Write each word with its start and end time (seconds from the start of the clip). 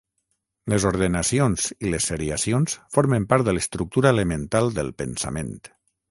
Les 0.71 0.85
ordenacions 0.91 1.65
i 1.87 1.91
les 1.95 2.07
seriacions 2.11 2.75
formen 2.95 3.27
part 3.33 3.47
de 3.49 3.55
l'estructura 3.57 4.13
elemental 4.15 4.71
del 4.79 4.89
pensament. 5.03 5.53